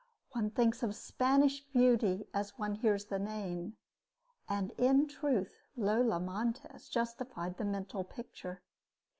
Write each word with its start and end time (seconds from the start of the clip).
One 0.31 0.49
thinks 0.49 0.81
of 0.81 0.95
Spanish 0.95 1.59
beauty 1.65 2.27
as 2.33 2.57
one 2.57 2.73
hears 2.73 3.05
the 3.05 3.19
name; 3.19 3.77
and 4.49 4.71
in 4.71 5.07
truth 5.07 5.61
Lola 5.75 6.19
Montez 6.19 6.89
justified 6.89 7.57
the 7.57 7.65
mental 7.65 8.03
picture. 8.03 8.63